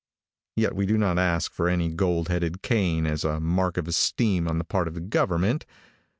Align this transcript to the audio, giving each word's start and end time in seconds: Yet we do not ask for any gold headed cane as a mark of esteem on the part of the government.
Yet 0.55 0.73
we 0.75 0.87
do 0.87 0.97
not 0.97 1.19
ask 1.19 1.53
for 1.53 1.69
any 1.69 1.87
gold 1.89 2.27
headed 2.27 2.63
cane 2.63 3.05
as 3.05 3.23
a 3.23 3.39
mark 3.39 3.77
of 3.77 3.87
esteem 3.87 4.47
on 4.47 4.57
the 4.57 4.63
part 4.65 4.87
of 4.87 4.95
the 4.95 4.99
government. 4.99 5.63